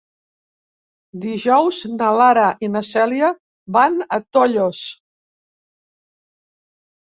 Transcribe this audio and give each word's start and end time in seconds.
Dijous 1.25 1.81
na 1.99 2.07
Lara 2.19 2.45
i 2.67 2.69
na 2.77 2.81
Cèlia 2.93 3.29
van 3.77 4.01
a 4.19 4.21
Tollos. 4.39 4.81